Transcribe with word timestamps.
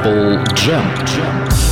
Apple 0.00 0.44
Jam. 0.54 1.67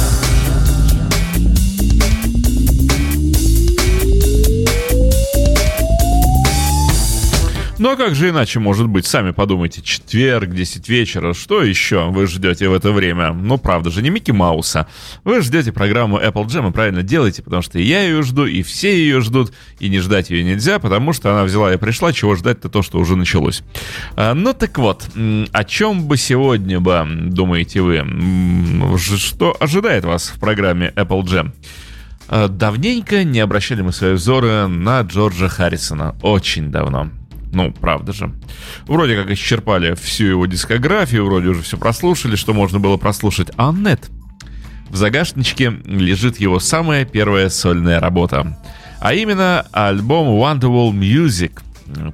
Как 7.96 8.14
же 8.14 8.28
иначе 8.28 8.60
может 8.60 8.86
быть? 8.86 9.06
Сами 9.06 9.32
подумайте, 9.32 9.82
четверг, 9.82 10.50
10 10.50 10.88
вечера, 10.88 11.34
что 11.34 11.62
еще 11.62 12.10
вы 12.10 12.26
ждете 12.26 12.68
в 12.68 12.74
это 12.74 12.92
время? 12.92 13.32
Ну 13.32 13.58
правда 13.58 13.90
же, 13.90 14.02
не 14.02 14.10
Микки 14.10 14.30
Мауса. 14.30 14.86
Вы 15.24 15.40
ждете 15.40 15.72
программу 15.72 16.18
Apple 16.18 16.46
Jam 16.46 16.68
и 16.68 16.72
правильно 16.72 17.02
делаете, 17.02 17.42
потому 17.42 17.62
что 17.62 17.78
я 17.78 18.02
ее 18.02 18.22
жду, 18.22 18.46
и 18.46 18.62
все 18.62 18.96
ее 18.96 19.20
ждут, 19.20 19.52
и 19.80 19.88
не 19.88 20.00
ждать 20.00 20.30
ее 20.30 20.44
нельзя, 20.44 20.78
потому 20.78 21.12
что 21.12 21.32
она 21.32 21.44
взяла 21.44 21.72
и 21.72 21.76
пришла, 21.76 22.12
чего 22.12 22.36
ждать-то 22.36 22.68
то, 22.68 22.82
что 22.82 22.98
уже 22.98 23.16
началось. 23.16 23.62
А, 24.14 24.34
ну 24.34 24.52
так 24.52 24.78
вот, 24.78 25.08
о 25.14 25.64
чем 25.64 26.04
бы 26.06 26.16
сегодня 26.16 26.80
бы, 26.80 27.04
думаете 27.06 27.80
вы, 27.80 28.04
что 28.98 29.56
ожидает 29.58 30.04
вас 30.04 30.28
в 30.28 30.38
программе 30.38 30.92
Apple 30.96 31.22
Jam? 31.22 31.52
А, 32.28 32.48
давненько 32.48 33.24
не 33.24 33.40
обращали 33.40 33.82
мы 33.82 33.92
свои 33.92 34.12
взоры 34.12 34.66
на 34.66 35.00
Джорджа 35.02 35.48
Харрисона. 35.48 36.16
Очень 36.22 36.70
давно. 36.70 37.10
Ну, 37.52 37.72
правда 37.72 38.12
же. 38.12 38.32
Вроде 38.86 39.16
как 39.16 39.30
исчерпали 39.30 39.94
всю 39.94 40.24
его 40.24 40.46
дискографию, 40.46 41.24
вроде 41.24 41.48
уже 41.48 41.62
все 41.62 41.76
прослушали, 41.76 42.36
что 42.36 42.52
можно 42.52 42.78
было 42.78 42.96
прослушать. 42.96 43.50
А 43.56 43.72
нет. 43.72 44.10
В 44.90 44.96
загашничке 44.96 45.70
лежит 45.84 46.38
его 46.38 46.60
самая 46.60 47.04
первая 47.04 47.48
сольная 47.48 48.00
работа. 48.00 48.58
А 49.00 49.14
именно 49.14 49.66
альбом 49.72 50.28
Wonderwall 50.28 50.92
Music. 50.92 51.60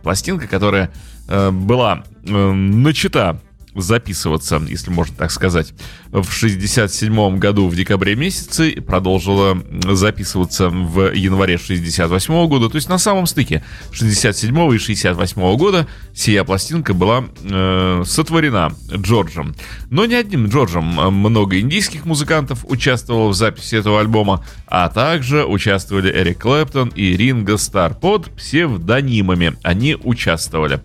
Пластинка, 0.03 0.47
которая 0.47 0.91
э, 1.29 1.51
была 1.51 2.05
э, 2.25 2.53
начата 2.53 3.41
записываться, 3.75 4.61
если 4.69 4.91
можно 4.91 5.17
так 5.17 5.31
сказать, 5.31 5.73
в 6.11 6.31
67 6.31 7.39
году 7.39 7.69
в 7.69 7.77
декабре 7.77 8.15
месяце, 8.15 8.73
продолжила 8.81 9.59
записываться 9.85 10.69
в 10.69 11.13
январе 11.13 11.59
68 11.59 12.49
года, 12.49 12.69
то 12.69 12.77
есть 12.77 12.89
на 12.89 12.99
самом 12.99 13.27
стыке 13.27 13.65
67 13.93 14.75
и 14.75 14.79
68 14.79 15.57
года 15.57 15.87
сия 16.15 16.45
пластинка 16.45 16.95
была 16.95 17.25
э, 17.43 18.03
сотворена 18.05 18.75
Джорджем. 18.95 19.55
Но 19.91 20.05
не 20.05 20.15
одним 20.15 20.49
Джорджем, 20.49 20.85
много 20.85 21.59
индийских 21.61 22.05
музыкантов 22.05 22.65
участвовало 22.69 23.29
в 23.29 23.35
записи 23.35 23.77
этого 23.77 24.01
альбома, 24.01 24.45
а 24.67 24.89
также 24.89 25.45
участвовали 25.45 26.11
Эрик 26.11 26.43
Клэптон 26.43 26.89
и 26.95 27.17
Ринго 27.17 27.57
Стар 27.57 27.95
под 27.95 28.31
псевдонимами. 28.33 29.57
Они 29.63 29.95
участвовали. 29.95 30.81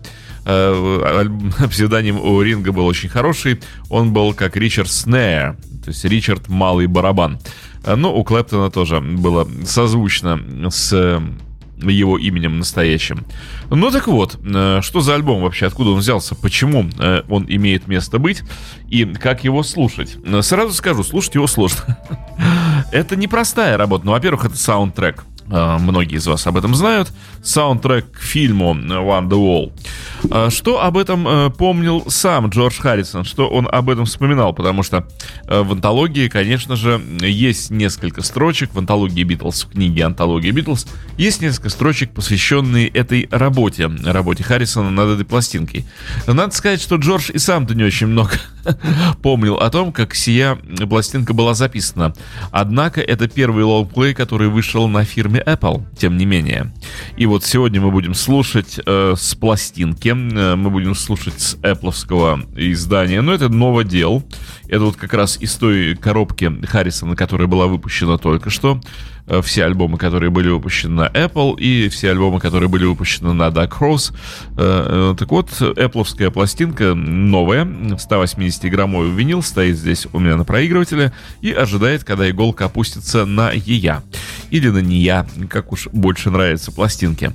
Э, 0.48 1.26
псевдоним 1.70 2.18
у 2.18 2.40
Ринга 2.40 2.72
был 2.72 2.86
очень 2.86 3.10
хороший. 3.10 3.60
Он 3.90 4.12
был 4.14 4.32
как 4.32 4.56
Ричард 4.56 4.90
Снэйр, 4.90 5.56
то 5.84 5.88
есть 5.88 6.04
Ричард 6.04 6.48
Малый 6.48 6.86
Барабан. 6.86 7.38
Э, 7.84 7.94
но 7.96 8.14
у 8.16 8.24
Клэптона 8.24 8.70
тоже 8.70 9.00
было 9.00 9.46
созвучно 9.66 10.40
с 10.70 10.90
э, 10.94 11.20
его 11.82 12.16
именем 12.16 12.58
настоящим. 12.58 13.26
Ну 13.68 13.90
так 13.90 14.06
вот, 14.06 14.38
что 14.80 15.00
за 15.00 15.14
альбом 15.14 15.42
вообще, 15.42 15.66
откуда 15.66 15.90
он 15.90 15.98
взялся, 15.98 16.34
почему 16.34 16.90
он 17.28 17.46
имеет 17.46 17.86
место 17.86 18.18
быть 18.18 18.42
и 18.88 19.04
как 19.04 19.44
его 19.44 19.62
слушать? 19.62 20.16
Сразу 20.40 20.72
скажу, 20.72 21.04
слушать 21.04 21.34
его 21.34 21.46
сложно. 21.46 21.98
это 22.92 23.14
непростая 23.14 23.76
работа. 23.76 24.06
Ну, 24.06 24.12
во-первых, 24.12 24.46
это 24.46 24.56
саундтрек. 24.56 25.24
А, 25.50 25.78
многие 25.78 26.16
из 26.16 26.26
вас 26.26 26.46
об 26.46 26.56
этом 26.56 26.74
знают, 26.74 27.12
саундтрек 27.42 28.10
к 28.12 28.20
фильму 28.20 28.74
One 28.74 29.28
the 29.28 29.38
Wall. 29.38 29.72
А, 30.30 30.50
что 30.50 30.82
об 30.82 30.98
этом 30.98 31.26
э, 31.26 31.50
помнил 31.50 32.04
сам 32.08 32.48
Джордж 32.48 32.78
Харрисон, 32.80 33.24
что 33.24 33.48
он 33.48 33.68
об 33.70 33.88
этом 33.88 34.04
вспоминал, 34.04 34.52
потому 34.52 34.82
что 34.82 35.06
э, 35.46 35.62
в 35.62 35.72
антологии, 35.72 36.28
конечно 36.28 36.76
же, 36.76 37.00
есть 37.20 37.70
несколько 37.70 38.22
строчек, 38.22 38.74
в 38.74 38.78
антологии 38.78 39.22
Битлз, 39.22 39.64
в 39.64 39.70
книге 39.70 40.04
«Антология 40.04 40.52
Битлз», 40.52 40.86
есть 41.16 41.40
несколько 41.40 41.70
строчек, 41.70 42.12
посвященные 42.12 42.88
этой 42.88 43.28
работе, 43.30 43.88
работе 44.04 44.42
Харрисона 44.42 44.90
над 44.90 45.10
этой 45.10 45.24
пластинкой. 45.24 45.86
Надо 46.26 46.54
сказать, 46.54 46.80
что 46.80 46.96
Джордж 46.96 47.30
и 47.30 47.38
сам-то 47.38 47.74
не 47.74 47.84
очень 47.84 48.08
много 48.08 48.32
помнил 49.22 49.54
о 49.54 49.70
том, 49.70 49.92
как 49.92 50.14
сия 50.14 50.56
пластинка 50.88 51.32
была 51.32 51.54
записана. 51.54 52.12
Однако 52.50 53.00
это 53.00 53.28
первый 53.28 53.64
лонгплей, 53.64 54.14
который 54.14 54.48
вышел 54.48 54.88
на 54.88 55.04
фирме 55.04 55.37
Apple, 55.40 55.84
тем 55.96 56.16
не 56.16 56.26
менее. 56.26 56.72
И 57.16 57.26
вот 57.26 57.44
сегодня 57.44 57.80
мы 57.80 57.90
будем 57.90 58.14
слушать 58.14 58.78
э, 58.84 59.14
с 59.16 59.34
пластинки, 59.34 60.08
э, 60.08 60.54
мы 60.56 60.70
будем 60.70 60.94
слушать 60.94 61.40
с 61.40 61.54
Apple 61.56 61.92
издания, 62.56 63.20
но 63.20 63.32
это 63.32 63.48
новодел. 63.48 64.24
Это 64.68 64.80
вот 64.80 64.96
как 64.96 65.14
раз 65.14 65.38
из 65.40 65.54
той 65.54 65.96
коробки 65.96 66.64
Харрисона, 66.66 67.16
которая 67.16 67.48
была 67.48 67.66
выпущена 67.66 68.18
только 68.18 68.50
что. 68.50 68.80
Э, 69.28 69.42
все 69.42 69.64
альбомы, 69.64 69.98
которые 69.98 70.30
были 70.30 70.48
выпущены 70.48 70.94
на 70.94 71.06
Apple, 71.08 71.58
и 71.58 71.88
все 71.88 72.10
альбомы, 72.10 72.40
которые 72.40 72.68
были 72.68 72.84
выпущены 72.84 73.32
на 73.34 73.48
Dark 73.48 73.78
Horse. 73.78 74.14
Э, 74.56 75.12
э, 75.12 75.14
так 75.18 75.30
вот, 75.30 75.50
Apple 75.50 76.30
пластинка 76.30 76.94
новая, 76.94 77.64
180-граммовый 77.64 79.10
винил, 79.10 79.42
стоит 79.42 79.76
здесь 79.76 80.06
у 80.12 80.18
меня 80.18 80.36
на 80.36 80.44
проигрывателе 80.44 81.12
и 81.42 81.52
ожидает, 81.52 82.04
когда 82.04 82.28
иголка 82.28 82.66
опустится 82.66 83.26
на 83.26 83.50
ея. 83.52 84.02
Или 84.50 84.68
на 84.68 84.78
нея, 84.78 85.26
как 85.50 85.72
уж 85.72 85.88
больше 85.92 86.30
нравится 86.30 86.72
пластинке. 86.72 87.32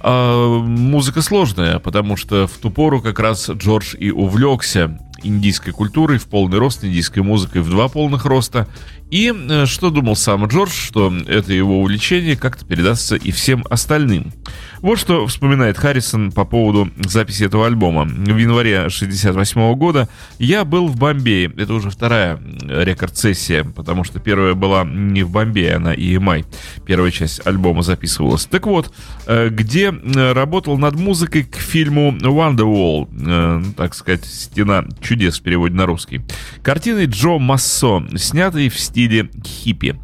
А, 0.00 0.58
музыка 0.58 1.22
сложная, 1.22 1.78
потому 1.78 2.16
что 2.16 2.48
в 2.48 2.58
ту 2.58 2.70
пору 2.70 3.00
как 3.00 3.20
раз 3.20 3.48
Джордж 3.48 3.94
и 3.96 4.10
увлекся 4.10 4.98
индийской 5.22 5.72
культурой 5.72 6.18
в 6.18 6.26
полный 6.26 6.58
рост, 6.58 6.84
индийской 6.84 7.22
музыкой 7.22 7.62
в 7.62 7.70
два 7.70 7.88
полных 7.88 8.24
роста. 8.24 8.66
И 9.12 9.30
э, 9.30 9.66
что 9.66 9.90
думал 9.90 10.16
сам 10.16 10.46
Джордж, 10.46 10.70
что 10.70 11.12
это 11.26 11.52
его 11.52 11.80
увлечение 11.80 12.34
как-то 12.34 12.64
передастся 12.64 13.16
и 13.16 13.30
всем 13.30 13.62
остальным. 13.68 14.32
Вот 14.80 14.98
что 14.98 15.26
вспоминает 15.26 15.76
Харрисон 15.76 16.32
по 16.32 16.46
поводу 16.46 16.90
записи 17.04 17.44
этого 17.44 17.66
альбома. 17.66 18.04
В 18.04 18.36
январе 18.38 18.88
68 18.88 19.74
года 19.74 20.08
я 20.38 20.64
был 20.64 20.88
в 20.88 20.96
Бомбее. 20.96 21.52
Это 21.58 21.74
уже 21.74 21.90
вторая 21.90 22.40
рекорд-сессия, 22.62 23.64
потому 23.64 24.02
что 24.02 24.18
первая 24.18 24.54
была 24.54 24.82
не 24.84 25.24
в 25.24 25.30
Бомбее, 25.30 25.74
она 25.74 25.92
и 25.92 26.16
май. 26.16 26.46
Первая 26.86 27.10
часть 27.10 27.46
альбома 27.46 27.82
записывалась. 27.82 28.46
Так 28.46 28.66
вот, 28.66 28.94
э, 29.26 29.50
где 29.50 29.92
э, 29.92 30.32
работал 30.32 30.78
над 30.78 30.94
музыкой 30.96 31.44
к 31.44 31.56
фильму 31.56 32.12
Wonderwall, 32.12 33.08
э, 33.26 33.62
так 33.76 33.94
сказать, 33.94 34.24
«Стена 34.24 34.86
чудес» 35.02 35.38
в 35.38 35.42
переводе 35.42 35.74
на 35.74 35.84
русский. 35.84 36.22
Картины 36.62 37.04
Джо 37.04 37.38
Массо, 37.38 38.02
снятые 38.16 38.70
в 38.70 38.80
стиле 38.80 39.01
хиппи 39.44 39.96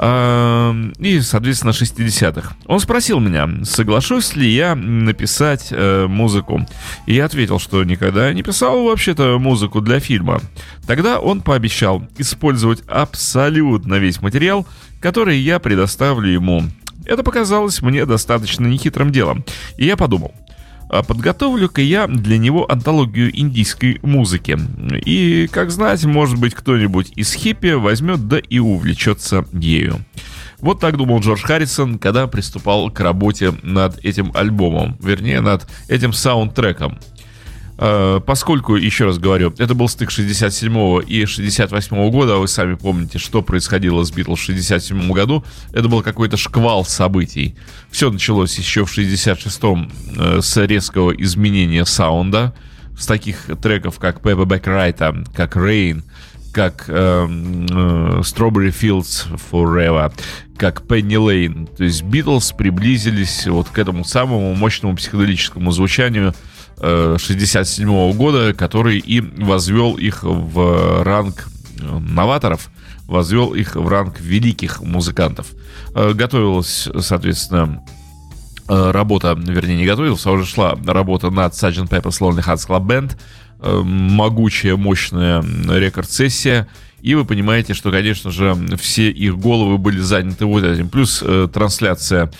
и, 0.00 1.20
соответственно, 1.20 1.72
60-х. 1.72 2.56
Он 2.66 2.80
спросил 2.80 3.20
меня, 3.20 3.46
соглашусь 3.64 4.34
ли 4.34 4.48
я 4.48 4.74
написать 4.74 5.68
э, 5.70 6.06
музыку. 6.06 6.66
И 7.04 7.14
я 7.14 7.26
ответил, 7.26 7.58
что 7.58 7.84
никогда 7.84 8.32
не 8.32 8.42
писал 8.42 8.84
вообще-то 8.84 9.38
музыку 9.38 9.82
для 9.82 10.00
фильма. 10.00 10.40
Тогда 10.86 11.20
он 11.20 11.42
пообещал 11.42 12.02
использовать 12.16 12.82
абсолютно 12.86 13.96
весь 13.96 14.22
материал, 14.22 14.66
который 15.00 15.38
я 15.38 15.58
предоставлю 15.58 16.30
ему. 16.30 16.62
Это 17.04 17.22
показалось 17.22 17.82
мне 17.82 18.06
достаточно 18.06 18.66
нехитрым 18.66 19.12
делом. 19.12 19.44
И 19.76 19.84
я 19.84 19.98
подумал, 19.98 20.32
подготовлю-ка 20.90 21.80
я 21.80 22.06
для 22.06 22.38
него 22.38 22.70
антологию 22.70 23.36
индийской 23.38 23.98
музыки. 24.02 24.58
И, 25.04 25.48
как 25.50 25.70
знать, 25.70 26.04
может 26.04 26.38
быть, 26.38 26.54
кто-нибудь 26.54 27.12
из 27.16 27.32
хиппи 27.32 27.72
возьмет 27.72 28.28
да 28.28 28.38
и 28.38 28.58
увлечется 28.58 29.46
ею. 29.52 30.04
Вот 30.60 30.80
так 30.80 30.96
думал 30.96 31.20
Джордж 31.20 31.42
Харрисон, 31.42 31.98
когда 31.98 32.26
приступал 32.26 32.90
к 32.90 33.00
работе 33.00 33.54
над 33.62 34.04
этим 34.04 34.30
альбомом, 34.34 34.96
вернее, 35.00 35.40
над 35.40 35.66
этим 35.88 36.12
саундтреком. 36.12 36.98
Э, 37.82 38.20
поскольку, 38.24 38.76
еще 38.76 39.06
раз 39.06 39.18
говорю, 39.18 39.54
это 39.56 39.74
был 39.74 39.88
стык 39.88 40.10
67 40.10 41.00
и 41.06 41.24
68 41.24 42.10
года, 42.10 42.34
а 42.34 42.36
вы 42.36 42.46
сами 42.46 42.74
помните, 42.74 43.18
что 43.18 43.40
происходило 43.40 44.04
с 44.04 44.10
Битлз 44.10 44.38
в 44.38 44.42
67 44.42 45.10
году, 45.12 45.42
это 45.72 45.88
был 45.88 46.02
какой-то 46.02 46.36
шквал 46.36 46.84
событий. 46.84 47.56
Все 47.90 48.10
началось 48.10 48.58
еще 48.58 48.84
в 48.84 48.96
66-м 48.96 49.90
э, 50.14 50.40
с 50.42 50.58
резкого 50.58 51.12
изменения 51.12 51.86
саунда, 51.86 52.54
с 52.98 53.06
таких 53.06 53.46
треков, 53.62 53.98
как 53.98 54.20
Pepper 54.20 54.44
Back 54.44 54.64
Right, 54.64 55.26
как 55.34 55.56
Rain, 55.56 56.02
как 56.52 56.84
э, 56.86 56.92
э, 56.92 57.26
Strawberry 58.20 58.74
Fields 58.78 59.26
Forever, 59.50 60.12
как 60.58 60.82
Penny 60.82 61.16
Lane. 61.16 61.74
То 61.74 61.84
есть 61.84 62.02
Битлз 62.02 62.52
приблизились 62.52 63.46
вот 63.46 63.70
к 63.70 63.78
этому 63.78 64.04
самому 64.04 64.54
мощному 64.54 64.96
психоделическому 64.96 65.72
звучанию 65.72 66.34
67 66.80 67.88
-го 67.88 68.12
года, 68.14 68.54
который 68.54 68.98
и 68.98 69.20
возвел 69.20 69.94
их 69.94 70.22
в 70.22 71.02
ранг 71.02 71.48
э, 71.78 71.98
новаторов, 71.98 72.70
возвел 73.06 73.54
их 73.54 73.76
в 73.76 73.86
ранг 73.88 74.20
великих 74.20 74.80
музыкантов. 74.80 75.48
Э, 75.94 76.12
готовилась, 76.12 76.88
соответственно, 77.00 77.82
э, 78.68 78.90
работа, 78.92 79.34
вернее, 79.38 79.76
не 79.76 79.86
готовилась, 79.86 80.24
а 80.26 80.32
уже 80.32 80.46
шла 80.46 80.78
работа 80.86 81.30
над 81.30 81.52
Sgt. 81.52 81.88
Pepper's 81.88 82.20
Lonely 82.20 82.44
Hearts 82.44 82.66
Club 82.68 82.86
Band, 82.86 83.16
могучая, 83.62 84.76
мощная 84.76 85.42
рекорд-сессия. 85.42 86.66
И 87.02 87.14
вы 87.14 87.24
понимаете, 87.24 87.74
что, 87.74 87.90
конечно 87.90 88.30
же, 88.30 88.56
все 88.78 89.10
их 89.10 89.38
головы 89.38 89.78
были 89.78 90.00
заняты 90.00 90.44
вот 90.44 90.64
этим. 90.64 90.88
Плюс 90.88 91.22
э, 91.24 91.48
трансляция 91.52 92.30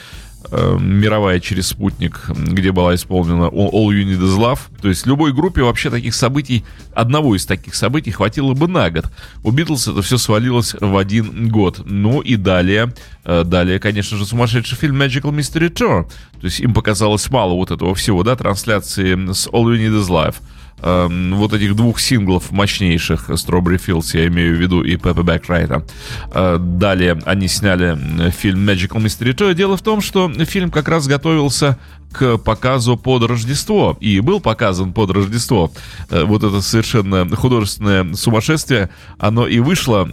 мировая 0.53 1.39
через 1.41 1.69
спутник, 1.69 2.29
где 2.29 2.73
была 2.73 2.95
исполнена 2.95 3.45
All 3.45 3.89
You 3.89 4.05
Need 4.05 4.21
Is 4.21 4.39
Love. 4.39 4.59
То 4.81 4.89
есть 4.89 5.07
любой 5.07 5.33
группе 5.33 5.63
вообще 5.63 5.91
таких 5.91 6.15
событий, 6.15 6.65
одного 6.95 7.37
из 7.37 7.47
таких 7.47 7.75
событий 7.75 8.11
хватило 8.11 8.55
бы 8.55 8.67
на 8.67 8.91
год. 8.91 9.07
У 9.43 9.51
Битлз 9.51 9.89
это 9.89 10.03
все 10.03 10.19
свалилось 10.19 10.75
в 10.81 10.97
один 10.97 11.49
год. 11.51 11.83
Ну 11.85 12.21
и 12.21 12.37
далее, 12.37 12.93
э, 13.25 13.45
далее, 13.45 13.79
конечно 13.79 14.17
же, 14.17 14.27
сумасшедший 14.27 14.77
фильм 14.77 15.01
Magical 15.01 15.31
Mystery 15.31 15.73
Tour. 15.73 16.11
То 16.41 16.45
есть 16.47 16.61
им 16.61 16.75
показалось 16.75 17.31
мало 17.31 17.55
вот 17.55 17.71
этого 17.71 17.95
всего, 17.95 18.23
да, 18.23 18.35
трансляции 18.37 19.15
с 19.33 19.47
All 19.49 19.65
You 19.65 19.79
Need 19.79 20.01
Is 20.01 20.09
Love 20.09 20.37
э, 20.83 21.09
вот 21.33 21.53
этих 21.53 21.77
двух 21.77 22.01
синглов 22.01 22.51
мощнейших 22.51 23.31
Strawberry 23.31 23.81
Fields, 23.85 24.17
я 24.17 24.27
имею 24.27 24.57
в 24.57 24.61
виду, 24.61 24.83
и 24.83 24.97
Pepper 24.97 25.25
Back. 25.25 25.85
Э, 26.33 26.59
далее 26.59 27.21
они 27.25 27.49
сняли 27.49 28.31
фильм 28.31 28.69
Magical 28.69 29.03
Mystery 29.03 29.35
Tour. 29.35 29.55
Дело 29.55 29.77
в 29.77 29.83
том, 29.83 30.01
что 30.01 30.31
фильм 30.45 30.71
как 30.71 30.89
раз 30.89 31.07
готовился 31.07 31.79
к 32.13 32.39
показу 32.39 32.97
под 32.97 33.23
Рождество. 33.25 33.97
И 34.01 34.21
был 34.21 34.41
показан 34.41 34.93
под 34.93 35.11
Рождество. 35.11 35.71
Э, 36.11 36.25
вот 36.25 36.43
это 36.43 36.61
совершенно 36.61 37.29
художественное 37.37 38.15
сумасшествие, 38.15 38.91
оно 39.19 39.47
и 39.47 39.61
вышло 39.61 40.09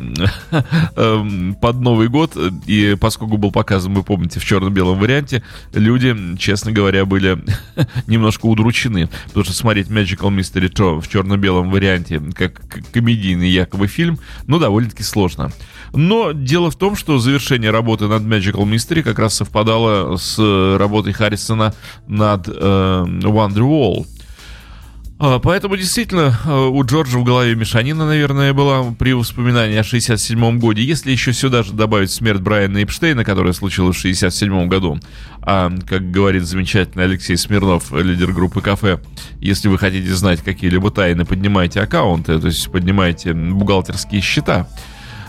эм, 0.95 1.55
под 1.55 1.81
Новый 1.81 2.07
год. 2.07 2.37
И 2.67 2.95
поскольку 2.99 3.37
был 3.37 3.51
показан, 3.51 3.93
вы 3.93 4.03
помните, 4.03 4.39
в 4.39 4.45
черно-белом 4.45 4.99
варианте, 4.99 5.43
люди, 5.73 6.15
честно 6.37 6.71
говоря, 6.71 7.05
были 7.05 7.43
немножко 8.07 8.45
удручены. 8.45 9.09
Потому 9.27 9.45
что 9.45 9.53
смотреть 9.53 9.87
Magical 9.87 10.29
Mystery 10.35 10.71
Tour 10.71 11.01
в 11.01 11.07
черно-белом 11.07 11.71
варианте, 11.71 12.21
как 12.35 12.61
комедийный 12.91 13.49
якобы 13.49 13.87
фильм, 13.87 14.19
ну, 14.45 14.59
довольно-таки 14.59 15.03
сложно. 15.03 15.51
Но 15.93 16.31
дело 16.31 16.69
в 16.69 16.75
том, 16.75 16.95
что 16.95 17.17
завершение 17.17 17.71
работы 17.71 18.07
над 18.07 18.23
Magical 18.23 18.63
Mystery 18.65 19.01
как 19.03 19.19
раз 19.19 19.35
совпадало 19.35 20.17
с 20.17 20.37
работой 20.77 21.13
Харрисона 21.13 21.73
над 22.07 22.47
э, 22.47 22.51
Wonderwall. 22.51 24.05
А, 25.19 25.39
поэтому 25.39 25.75
действительно 25.77 26.37
э, 26.45 26.67
у 26.67 26.83
Джорджа 26.83 27.17
в 27.17 27.23
голове 27.23 27.55
мешанина, 27.55 28.05
наверное, 28.05 28.53
была 28.53 28.83
при 28.91 29.13
воспоминании 29.13 29.77
о 29.77 29.81
67-м 29.81 30.59
годе. 30.59 30.83
Если 30.83 31.11
еще 31.11 31.33
сюда 31.33 31.63
же 31.63 31.73
добавить 31.73 32.11
смерть 32.11 32.41
Брайана 32.41 32.83
Эпштейна, 32.83 33.23
которая 33.23 33.53
случилась 33.53 33.97
в 33.97 34.05
67-м 34.05 34.69
году, 34.69 34.99
а, 35.41 35.71
как 35.87 36.11
говорит 36.11 36.43
замечательный 36.43 37.05
Алексей 37.05 37.35
Смирнов, 37.35 37.91
лидер 37.91 38.31
группы 38.31 38.61
«Кафе», 38.61 38.99
если 39.39 39.69
вы 39.69 39.79
хотите 39.79 40.13
знать 40.13 40.41
какие-либо 40.41 40.91
тайны, 40.91 41.25
поднимайте 41.25 41.81
аккаунты, 41.81 42.39
то 42.39 42.47
есть 42.47 42.71
поднимайте 42.71 43.33
бухгалтерские 43.33 44.21
счета– 44.21 44.67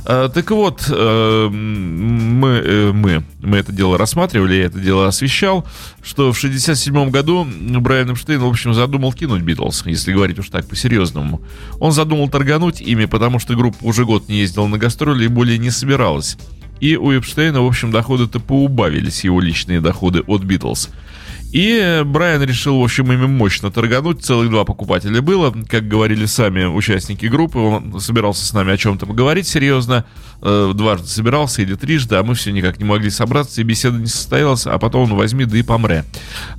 так 0.08 0.50
вот, 0.52 0.86
э, 0.88 1.48
мы, 1.50 2.48
э, 2.48 2.92
мы, 2.92 3.24
мы 3.40 3.58
это 3.58 3.72
дело 3.72 3.98
рассматривали, 3.98 4.54
я 4.54 4.64
это 4.64 4.80
дело 4.80 5.06
освещал, 5.06 5.66
что 6.02 6.32
в 6.32 6.38
67 6.38 7.10
году 7.10 7.46
Брайан 7.46 8.12
Эпштейн, 8.12 8.40
в 8.40 8.46
общем, 8.46 8.72
задумал 8.72 9.12
кинуть 9.12 9.42
Битлз, 9.42 9.84
если 9.84 10.14
говорить 10.14 10.38
уж 10.38 10.48
так 10.48 10.66
по-серьезному. 10.66 11.42
Он 11.78 11.92
задумал 11.92 12.30
торгануть 12.30 12.80
ими, 12.80 13.04
потому 13.04 13.38
что 13.38 13.54
группа 13.54 13.84
уже 13.84 14.06
год 14.06 14.30
не 14.30 14.40
ездила 14.40 14.66
на 14.66 14.78
гастроли 14.78 15.26
и 15.26 15.28
более 15.28 15.58
не 15.58 15.70
собиралась. 15.70 16.38
И 16.80 16.96
у 16.96 17.12
Эпштейна, 17.12 17.60
в 17.60 17.66
общем, 17.66 17.90
доходы-то 17.90 18.40
поубавились, 18.40 19.24
его 19.24 19.42
личные 19.42 19.82
доходы 19.82 20.20
от 20.20 20.42
Битлз. 20.42 20.88
И 21.52 22.02
Брайан 22.04 22.42
решил, 22.42 22.78
в 22.78 22.84
общем, 22.84 23.10
ими 23.12 23.26
мощно 23.26 23.70
торгануть. 23.70 24.22
Целых 24.22 24.50
два 24.50 24.64
покупателя 24.64 25.22
было. 25.22 25.54
Как 25.68 25.88
говорили 25.88 26.26
сами 26.26 26.64
участники 26.64 27.26
группы, 27.26 27.58
он 27.58 28.00
собирался 28.00 28.44
с 28.44 28.52
нами 28.52 28.72
о 28.72 28.76
чем-то 28.76 29.06
поговорить 29.06 29.48
серьезно. 29.48 30.04
Э, 30.40 30.72
дважды 30.74 31.08
собирался 31.08 31.62
или 31.62 31.74
трижды, 31.74 32.16
а 32.16 32.22
мы 32.22 32.34
все 32.34 32.52
никак 32.52 32.78
не 32.78 32.84
могли 32.84 33.10
собраться, 33.10 33.60
и 33.60 33.64
беседа 33.64 33.98
не 33.98 34.06
состоялась, 34.06 34.66
а 34.66 34.78
потом 34.78 35.10
он 35.10 35.16
возьми, 35.16 35.44
да 35.46 35.58
и 35.58 35.62
помре. 35.62 36.04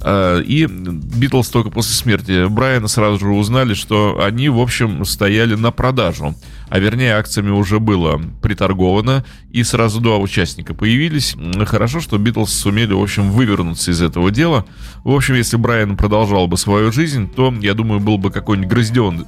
Э, 0.01 0.41
и 0.45 0.65
Битлз 0.65 1.47
только 1.50 1.69
после 1.69 1.94
смерти 1.94 2.47
Брайана 2.47 2.88
сразу 2.88 3.19
же 3.19 3.27
узнали, 3.27 3.75
что 3.75 4.21
они, 4.21 4.50
в 4.50 4.59
общем, 4.59 5.06
стояли 5.06 5.56
на 5.56 5.71
продажу 5.71 6.36
а 6.69 6.80
вернее 6.80 7.15
акциями 7.15 7.50
уже 7.50 7.80
было 7.80 8.21
приторговано, 8.41 9.25
и 9.51 9.63
сразу 9.63 10.00
два 10.00 10.18
участника 10.18 10.74
появились. 10.74 11.36
Хорошо, 11.65 12.00
что 12.00 12.18
Битлз 12.18 12.53
сумели, 12.53 12.94
в 12.94 13.01
общем, 13.01 13.31
вывернуться 13.31 13.91
из 13.91 14.01
этого 14.01 14.31
дела. 14.31 14.65
В 15.03 15.11
общем, 15.11 15.35
если 15.35 15.57
Брайан 15.57 15.97
продолжал 15.97 16.47
бы 16.47 16.57
свою 16.57 16.91
жизнь, 16.91 17.29
то, 17.29 17.53
я 17.61 17.73
думаю, 17.73 17.99
был 17.99 18.17
бы 18.17 18.31
какой-нибудь 18.31 18.69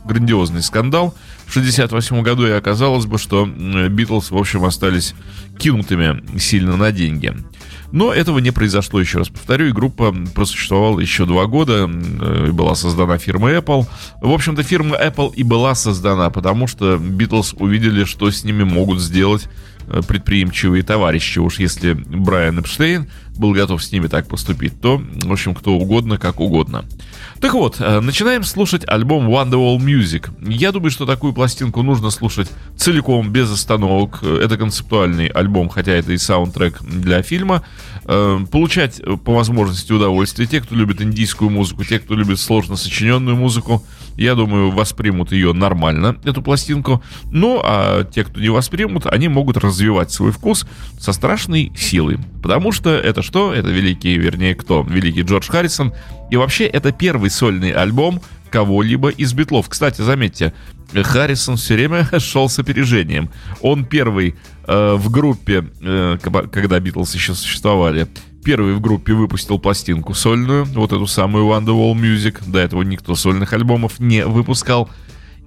грандиозный 0.05 0.61
скандал 0.61 1.15
в 1.45 1.53
68 1.53 2.21
году, 2.21 2.45
и 2.45 2.51
оказалось 2.51 3.05
бы, 3.05 3.17
что 3.17 3.45
Битлз, 3.45 4.31
в 4.31 4.37
общем, 4.37 4.65
остались 4.65 5.15
кинутыми 5.57 6.37
сильно 6.39 6.77
на 6.77 6.91
деньги. 6.91 7.33
Но 7.91 8.13
этого 8.13 8.39
не 8.39 8.51
произошло, 8.51 8.99
еще 8.99 9.17
раз 9.17 9.29
повторю, 9.29 9.67
и 9.67 9.71
группа 9.71 10.15
просуществовала 10.33 10.99
еще 10.99 11.25
два 11.25 11.45
года, 11.45 11.89
э, 11.89 12.51
была 12.51 12.75
создана 12.75 13.17
фирма 13.17 13.51
Apple. 13.51 13.85
В 14.21 14.31
общем-то, 14.31 14.63
фирма 14.63 14.95
Apple 14.95 15.33
и 15.35 15.43
была 15.43 15.75
создана, 15.75 16.29
потому 16.29 16.67
что 16.67 16.95
Beatles 16.95 17.53
увидели, 17.57 18.05
что 18.05 18.31
с 18.31 18.43
ними 18.45 18.63
могут 18.63 19.01
сделать 19.01 19.43
э, 19.45 19.49
предприимчивые 20.07 20.83
товарищи. 20.83 21.39
Уж 21.39 21.59
если 21.59 21.93
Брайан 21.93 22.59
Эпштейн 22.59 23.07
был 23.37 23.53
готов 23.53 23.83
с 23.83 23.91
ними 23.91 24.07
так 24.07 24.27
поступить, 24.27 24.79
то, 24.81 25.01
в 25.23 25.31
общем, 25.31 25.55
кто 25.55 25.73
угодно, 25.73 26.17
как 26.17 26.39
угодно. 26.39 26.85
Так 27.39 27.53
вот, 27.53 27.77
э, 27.79 27.99
начинаем 28.01 28.43
слушать 28.43 28.83
альбом 28.87 29.27
Wonderwall 29.27 29.77
Music. 29.77 30.29
Я 30.47 30.71
думаю, 30.71 30.91
что 30.91 31.05
такую 31.05 31.33
пластинку 31.33 31.81
нужно 31.81 32.11
слушать 32.11 32.51
целиком, 32.77 33.31
без 33.31 33.51
остановок. 33.51 34.21
Это 34.21 34.57
концептуальный 34.57 35.27
альбом, 35.27 35.69
хотя 35.69 35.93
это 35.93 36.11
и 36.11 36.17
саундтрек 36.17 36.81
для 36.83 37.23
фильма. 37.23 37.63
Э, 38.05 38.39
получать 38.51 39.01
по 39.23 39.33
возможности 39.33 39.91
удовольствие. 39.91 40.47
Те, 40.47 40.61
кто 40.61 40.75
любит 40.75 41.01
индийскую 41.01 41.49
музыку, 41.49 41.83
те, 41.83 41.99
кто 41.99 42.13
любит 42.13 42.39
сложно 42.39 42.75
сочиненную 42.75 43.35
музыку, 43.35 43.83
я 44.21 44.35
думаю, 44.35 44.71
воспримут 44.71 45.31
ее 45.31 45.53
нормально, 45.53 46.17
эту 46.23 46.41
пластинку. 46.41 47.03
Ну, 47.31 47.61
а 47.63 48.03
те, 48.03 48.23
кто 48.23 48.39
не 48.39 48.49
воспримут, 48.49 49.05
они 49.05 49.27
могут 49.27 49.57
развивать 49.57 50.11
свой 50.11 50.31
вкус 50.31 50.65
со 50.99 51.13
страшной 51.13 51.71
силой. 51.75 52.17
Потому 52.41 52.71
что 52.71 52.89
это 52.89 53.21
что? 53.21 53.53
Это 53.53 53.69
великий, 53.69 54.17
вернее, 54.17 54.55
кто? 54.55 54.83
Великий 54.83 55.21
Джордж 55.21 55.49
Харрисон. 55.49 55.93
И 56.29 56.37
вообще, 56.37 56.65
это 56.65 56.91
первый 56.91 57.29
сольный 57.29 57.71
альбом 57.71 58.21
кого-либо 58.49 59.09
из 59.09 59.33
Битлов. 59.33 59.69
Кстати, 59.69 60.01
заметьте, 60.01 60.53
Харрисон 60.93 61.57
все 61.57 61.75
время 61.75 62.07
шел 62.19 62.49
с 62.49 62.59
опережением. 62.59 63.29
Он 63.61 63.85
первый 63.85 64.35
э, 64.67 64.95
в 64.95 65.09
группе, 65.09 65.65
э, 65.81 66.17
когда 66.51 66.79
Битлз 66.79 67.15
еще 67.15 67.33
существовали, 67.33 68.07
первый 68.43 68.73
в 68.73 68.81
группе 68.81 69.13
выпустил 69.13 69.59
пластинку 69.59 70.13
сольную, 70.13 70.65
вот 70.65 70.91
эту 70.91 71.07
самую 71.07 71.45
Wonderwall 71.45 71.93
Music. 71.93 72.37
До 72.45 72.59
этого 72.59 72.81
никто 72.83 73.15
сольных 73.15 73.53
альбомов 73.53 73.99
не 73.99 74.25
выпускал. 74.25 74.89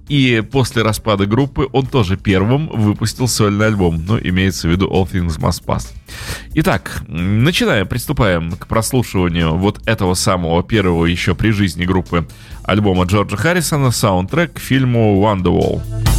И 0.07 0.43
после 0.51 0.83
распада 0.83 1.25
группы 1.25 1.67
он 1.71 1.87
тоже 1.87 2.15
первым 2.17 2.67
выпустил 2.67 3.27
сольный 3.27 3.67
альбом. 3.67 4.03
Ну, 4.05 4.19
имеется 4.19 4.67
в 4.67 4.71
виду 4.71 4.87
All 4.87 5.09
Things 5.09 5.39
Must 5.39 5.65
Pass. 5.65 5.87
Итак, 6.53 7.01
начинаем, 7.07 7.87
приступаем 7.87 8.51
к 8.51 8.67
прослушиванию 8.67 9.55
вот 9.55 9.81
этого 9.87 10.13
самого 10.13 10.63
первого 10.63 11.05
еще 11.05 11.35
при 11.35 11.49
жизни 11.51 11.85
группы 11.85 12.27
альбома 12.63 13.05
Джорджа 13.05 13.37
Харрисона, 13.37 13.91
саундтрек 13.91 14.53
к 14.53 14.59
фильму 14.59 15.21
Wonderwall. 15.21 16.14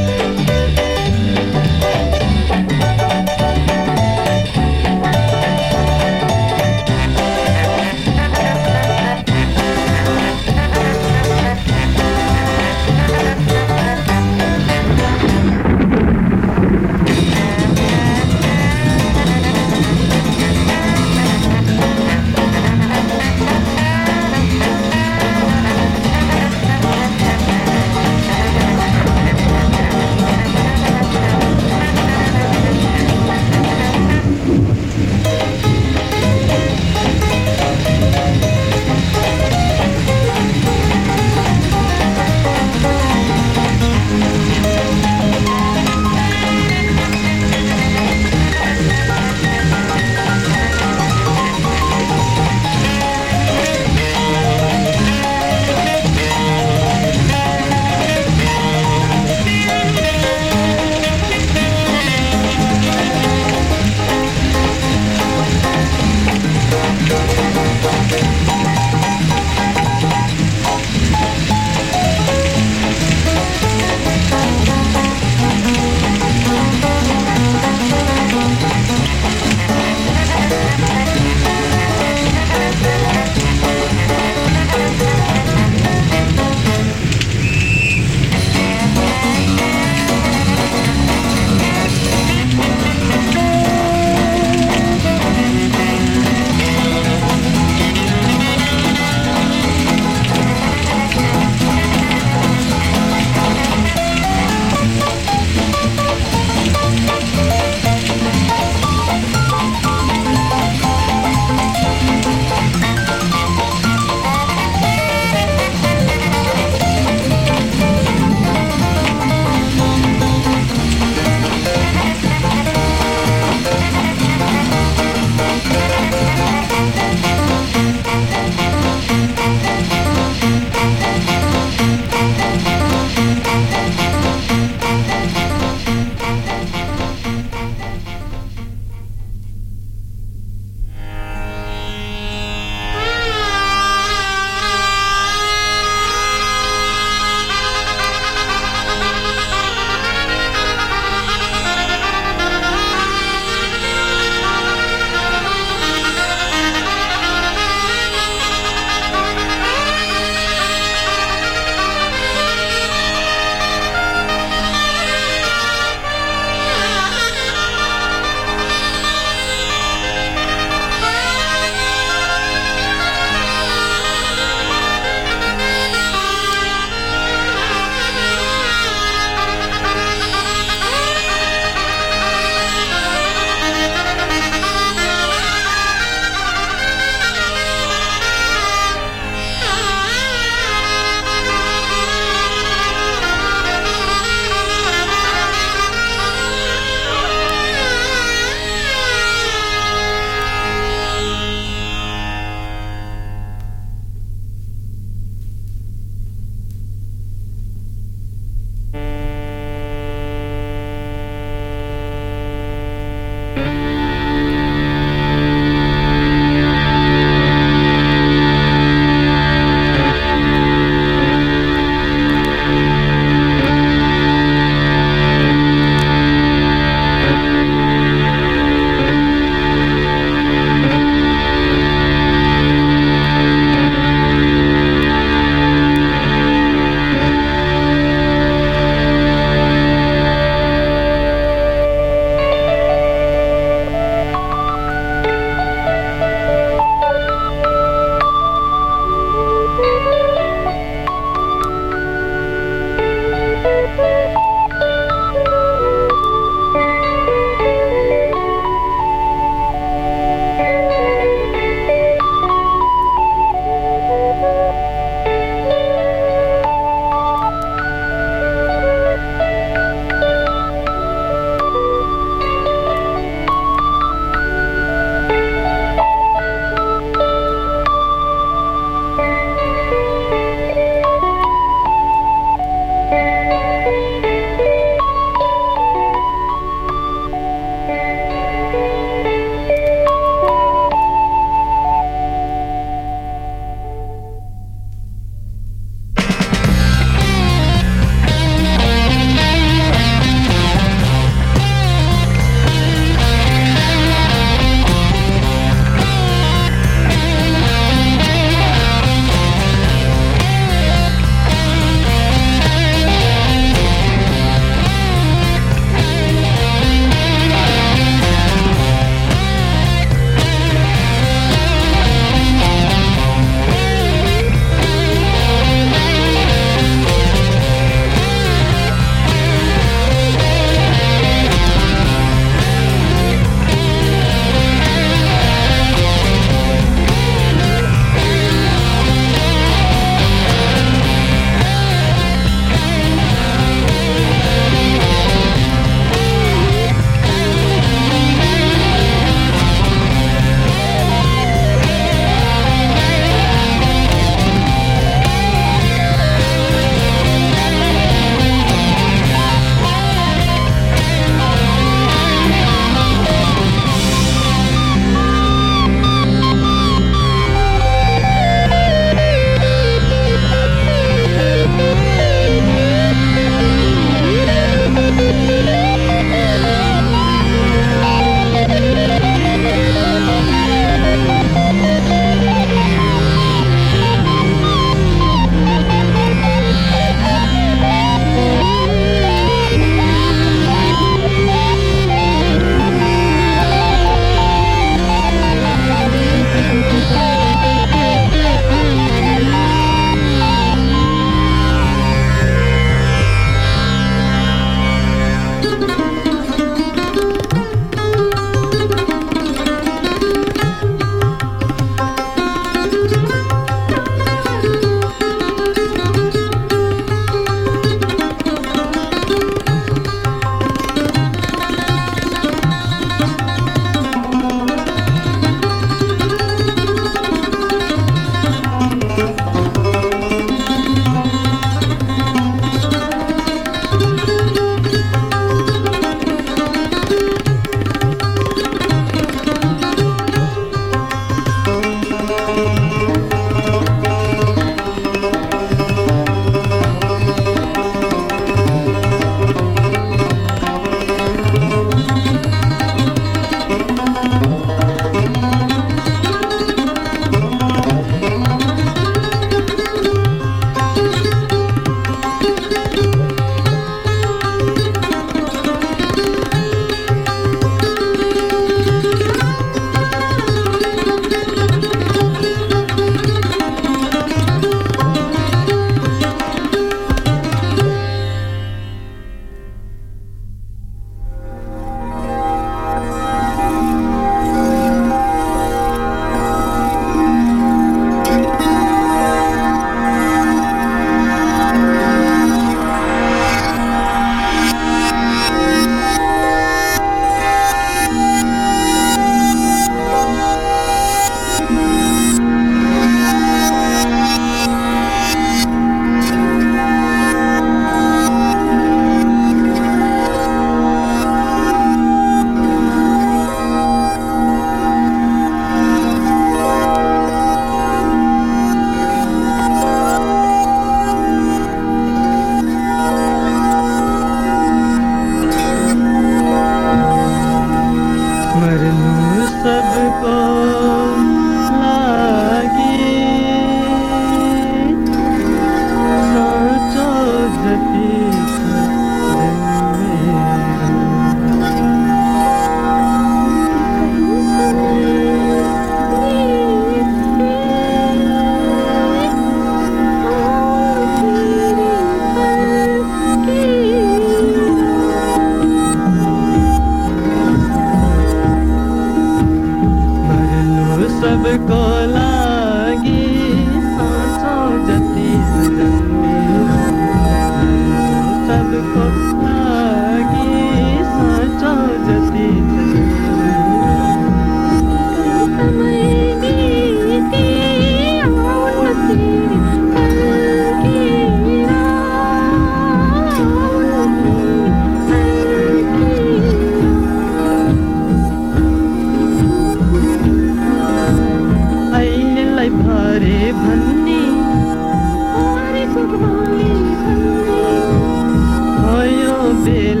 Вы 599.61 600.00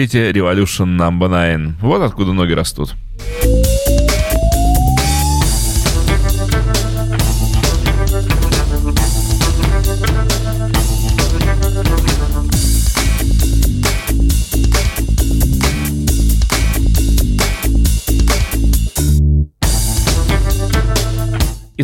говорите 0.00 0.30
Revolution 0.30 0.96
Number 0.96 1.28
9. 1.28 1.74
Вот 1.82 2.00
откуда 2.02 2.32
ноги 2.32 2.52
растут. 2.52 2.94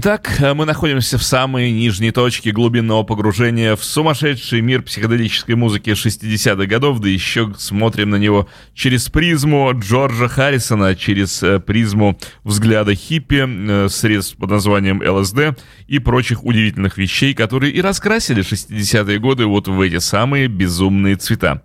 Итак, 0.08 0.40
мы 0.54 0.66
находимся 0.66 1.18
в 1.18 1.24
самой 1.24 1.72
нижней 1.72 2.12
точке 2.12 2.52
глубинного 2.52 3.02
погружения 3.02 3.74
в 3.74 3.82
сумасшедший 3.82 4.60
мир 4.60 4.82
психоделической 4.82 5.56
музыки 5.56 5.90
60-х 5.90 6.64
годов, 6.66 7.00
да 7.00 7.08
еще 7.08 7.52
смотрим 7.58 8.10
на 8.10 8.14
него 8.14 8.48
через 8.72 9.08
призму 9.08 9.68
Джорджа 9.74 10.28
Харрисона, 10.28 10.94
через 10.94 11.42
э, 11.42 11.58
призму 11.58 12.16
взгляда 12.44 12.94
хиппи, 12.94 13.46
э, 13.48 13.88
средств 13.88 14.36
под 14.36 14.50
названием 14.50 15.02
ЛСД 15.04 15.60
и 15.88 15.98
прочих 15.98 16.44
удивительных 16.44 16.98
вещей, 16.98 17.34
которые 17.34 17.72
и 17.72 17.80
раскрасили 17.80 18.44
60-е 18.44 19.18
годы 19.18 19.46
вот 19.46 19.66
в 19.66 19.80
эти 19.80 19.98
самые 19.98 20.46
безумные 20.46 21.16
цвета. 21.16 21.62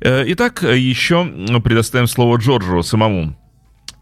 Э, 0.00 0.24
итак, 0.26 0.64
еще 0.64 1.24
предоставим 1.62 2.08
слово 2.08 2.38
Джорджу 2.38 2.82
самому. 2.82 3.36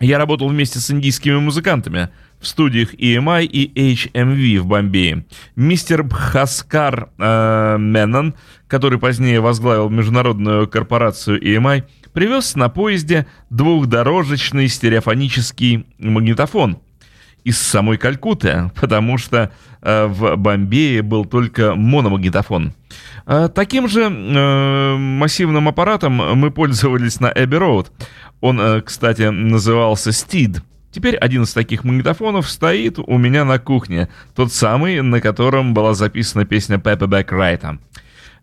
Я 0.02 0.18
работал 0.18 0.48
вместе 0.48 0.80
с 0.80 0.90
индийскими 0.90 1.36
музыкантами 1.36 2.08
в 2.42 2.46
студиях 2.46 2.94
EMI 2.94 3.44
и 3.44 3.94
HMV 3.94 4.60
в 4.60 4.66
Бомбее. 4.66 5.24
Мистер 5.56 6.02
Бхаскар 6.02 7.08
э, 7.18 7.76
Меннон, 7.78 8.34
который 8.66 8.98
позднее 8.98 9.40
возглавил 9.40 9.88
международную 9.88 10.68
корпорацию 10.68 11.40
EMI, 11.40 11.84
привез 12.12 12.56
на 12.56 12.68
поезде 12.68 13.26
двухдорожечный 13.48 14.68
стереофонический 14.68 15.86
магнитофон 15.98 16.78
из 17.44 17.58
самой 17.58 17.96
Калькутты, 17.96 18.70
потому 18.74 19.18
что 19.18 19.52
э, 19.80 20.06
в 20.06 20.36
Бомбее 20.36 21.02
был 21.02 21.24
только 21.24 21.74
мономагнитофон. 21.74 22.74
Э, 23.26 23.48
таким 23.52 23.88
же 23.88 24.02
э, 24.02 24.96
массивным 24.96 25.68
аппаратом 25.68 26.12
мы 26.12 26.50
пользовались 26.50 27.20
на 27.20 27.32
Эбби 27.34 27.56
Роуд. 27.56 27.92
Он, 28.40 28.60
э, 28.60 28.80
кстати, 28.82 29.22
назывался 29.22 30.10
Steed. 30.10 30.60
Теперь 30.92 31.16
один 31.16 31.42
из 31.44 31.54
таких 31.54 31.84
магнитофонов 31.84 32.48
стоит 32.48 32.98
у 32.98 33.16
меня 33.16 33.44
на 33.44 33.58
кухне, 33.58 34.08
тот 34.36 34.52
самый, 34.52 35.00
на 35.00 35.20
котором 35.22 35.72
была 35.72 35.94
записана 35.94 36.44
песня 36.44 36.78
Пеппа 36.78 37.06
Бэк 37.06 37.32
Райта. 37.32 37.78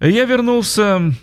Я 0.02 0.26
вернулся... 0.26 1.14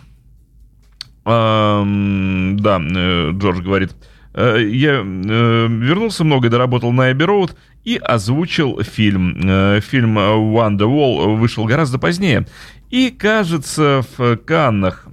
Эм, 1.25 2.57
да, 2.57 2.79
э, 2.79 3.31
Джордж 3.33 3.61
говорит, 3.61 3.91
э, 4.33 4.61
я 4.71 5.01
э, 5.03 5.67
вернулся, 5.67 6.23
много 6.23 6.47
доработал 6.49 6.93
на 6.93 7.11
Эбби 7.11 7.23
Роуд 7.23 7.57
и 7.83 7.97
озвучил 7.97 8.81
фильм. 8.81 9.37
Э, 9.43 9.81
фильм 9.81 10.17
Wonderwall 10.17 11.35
вышел 11.35 11.65
гораздо 11.65 11.99
позднее. 11.99 12.47
И, 12.89 13.09
кажется, 13.09 14.01
в 14.17 14.37
Каннах, 14.37 15.07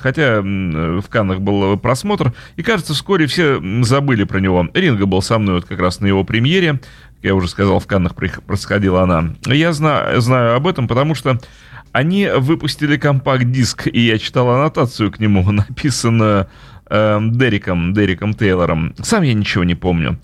хотя 0.00 0.40
в 0.42 1.04
Каннах 1.08 1.40
был 1.40 1.76
просмотр, 1.76 2.32
и, 2.56 2.62
кажется, 2.62 2.94
вскоре 2.94 3.26
все 3.26 3.60
забыли 3.82 4.24
про 4.24 4.38
него. 4.38 4.68
Ринга 4.74 5.06
был 5.06 5.22
со 5.22 5.38
мной 5.38 5.56
вот 5.56 5.64
как 5.64 5.80
раз 5.80 6.00
на 6.00 6.06
его 6.06 6.22
премьере, 6.22 6.80
я 7.22 7.34
уже 7.34 7.48
сказал, 7.48 7.80
в 7.80 7.86
Каннах 7.86 8.14
происходила 8.14 9.02
она. 9.02 9.34
Я 9.46 9.72
знаю, 9.72 10.20
знаю 10.20 10.54
об 10.54 10.68
этом, 10.68 10.86
потому 10.86 11.16
что 11.16 11.40
они 11.92 12.28
выпустили 12.28 12.96
компакт-диск, 12.96 13.88
и 13.88 14.00
я 14.00 14.18
читал 14.18 14.50
аннотацию 14.50 15.10
к 15.10 15.18
нему, 15.18 15.42
написанную 15.50 16.48
э, 16.88 17.18
Дериком, 17.22 17.92
Дериком 17.92 18.34
Тейлором. 18.34 18.94
Сам 19.02 19.22
я 19.22 19.34
ничего 19.34 19.64
не 19.64 19.74
помню. 19.74 20.18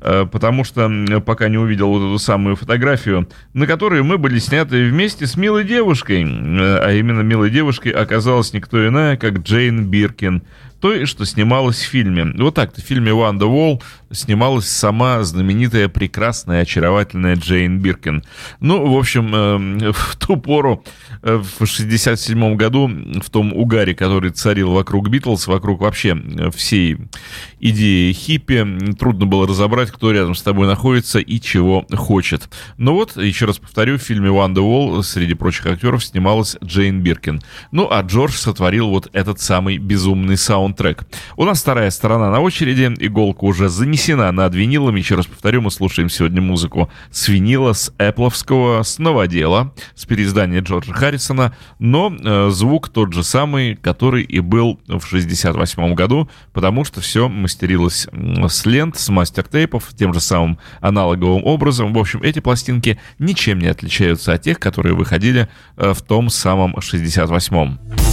Э, 0.00 0.26
потому 0.30 0.64
что 0.64 0.90
пока 1.24 1.48
не 1.48 1.58
увидел 1.58 1.88
вот 1.88 2.08
эту 2.08 2.18
самую 2.18 2.56
фотографию, 2.56 3.28
на 3.54 3.66
которой 3.66 4.02
мы 4.02 4.18
были 4.18 4.38
сняты 4.38 4.88
вместе 4.88 5.26
с 5.26 5.36
милой 5.36 5.64
девушкой, 5.64 6.24
э, 6.24 6.78
а 6.78 6.92
именно 6.92 7.20
милой 7.20 7.50
девушкой 7.50 7.92
оказалась 7.92 8.52
никто 8.52 8.86
иная, 8.86 9.16
как 9.16 9.38
Джейн 9.38 9.86
Биркин, 9.86 10.42
той, 10.80 11.06
что 11.06 11.24
снималась 11.24 11.78
в 11.78 11.88
фильме. 11.88 12.32
Вот 12.36 12.54
так-то 12.54 12.80
в 12.80 12.84
фильме 12.84 13.12
«One 13.12 13.38
the 13.38 13.48
Wall» 13.48 13.82
снималась 14.10 14.68
сама 14.68 15.22
знаменитая, 15.24 15.88
прекрасная, 15.88 16.62
очаровательная 16.62 17.36
Джейн 17.36 17.80
Биркин. 17.80 18.24
Ну, 18.60 18.92
в 18.92 18.96
общем, 18.96 19.34
э, 19.34 19.92
в 19.92 20.16
ту 20.16 20.36
пору, 20.36 20.84
э, 21.22 21.42
в 21.58 21.66
67 21.66 22.56
году, 22.56 22.88
в 22.88 23.30
том 23.30 23.52
угаре, 23.52 23.94
который 23.94 24.30
царил 24.30 24.72
вокруг 24.72 25.08
Битлз, 25.08 25.46
вокруг 25.46 25.80
вообще 25.80 26.16
всей 26.54 26.98
идеи 27.60 28.12
хиппи, 28.12 28.94
трудно 28.98 29.26
было 29.26 29.46
разобрать, 29.46 29.90
кто 29.90 30.12
рядом 30.12 30.34
с 30.34 30.42
тобой 30.42 30.66
находится 30.66 31.18
и 31.18 31.40
чего 31.40 31.86
хочет. 31.92 32.48
Но 32.76 32.94
вот, 32.94 33.16
еще 33.16 33.46
раз 33.46 33.58
повторю, 33.58 33.98
в 33.98 34.02
фильме 34.02 34.28
«One 34.28 34.54
the 34.54 34.62
Wall» 34.62 35.02
среди 35.02 35.34
прочих 35.34 35.66
актеров 35.66 36.04
снималась 36.04 36.56
Джейн 36.62 37.00
Биркин. 37.00 37.40
Ну, 37.72 37.88
а 37.90 38.02
Джордж 38.02 38.34
сотворил 38.34 38.88
вот 38.88 39.08
этот 39.12 39.40
самый 39.40 39.78
безумный 39.78 40.36
саундтрек. 40.66 41.04
У 41.36 41.44
нас 41.44 41.60
вторая 41.60 41.90
сторона 41.90 42.30
на 42.30 42.40
очереди, 42.40 42.92
иголка 42.98 43.44
уже 43.44 43.68
занесена 43.68 44.30
над 44.32 44.54
винилом. 44.54 44.96
Еще 44.96 45.14
раз 45.14 45.26
повторю, 45.26 45.62
мы 45.62 45.70
слушаем 45.70 46.10
сегодня 46.10 46.42
музыку 46.42 46.90
с 47.10 47.28
винила, 47.28 47.72
с 47.72 47.92
эпловского, 47.98 48.82
с 48.82 48.98
новодела, 48.98 49.72
с 49.94 50.04
переиздания 50.04 50.60
Джорджа 50.60 50.92
Харрисона, 50.92 51.54
но 51.78 52.12
э, 52.12 52.50
звук 52.50 52.88
тот 52.88 53.12
же 53.12 53.22
самый, 53.22 53.76
который 53.76 54.24
и 54.24 54.40
был 54.40 54.80
в 54.88 55.04
68 55.06 55.94
году, 55.94 56.28
потому 56.52 56.84
что 56.84 57.00
все 57.00 57.28
мастерилось 57.28 58.08
с 58.48 58.66
лент, 58.66 58.96
с 58.96 59.08
мастер-тейпов, 59.08 59.90
тем 59.96 60.12
же 60.12 60.20
самым 60.20 60.58
аналоговым 60.80 61.44
образом. 61.44 61.92
В 61.92 61.98
общем, 61.98 62.22
эти 62.22 62.40
пластинки 62.40 62.98
ничем 63.18 63.58
не 63.60 63.68
отличаются 63.68 64.32
от 64.32 64.42
тех, 64.42 64.58
которые 64.58 64.94
выходили 64.94 65.48
э, 65.76 65.92
в 65.92 66.02
том 66.02 66.28
самом 66.28 66.74
68-м. 66.76 68.05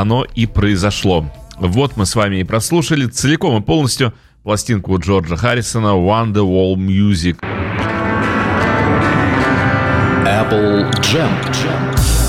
Оно 0.00 0.24
и 0.34 0.46
произошло. 0.46 1.30
Вот 1.58 1.96
мы 1.96 2.06
с 2.06 2.14
вами 2.14 2.36
и 2.36 2.44
прослушали 2.44 3.06
целиком 3.06 3.60
и 3.60 3.64
полностью 3.64 4.14
пластинку 4.44 4.96
Джорджа 4.98 5.36
Харрисона 5.36 5.88
Wonderwall 5.88 6.76
Music. 6.76 7.36
Apple 10.24 10.88
Jam. 11.00 11.30
Jam. 11.50 12.27